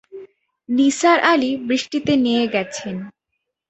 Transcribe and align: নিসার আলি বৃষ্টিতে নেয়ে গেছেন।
নিসার 0.69 1.19
আলি 1.31 1.51
বৃষ্টিতে 1.67 2.13
নেয়ে 2.17 2.45
গেছেন। 2.47 2.95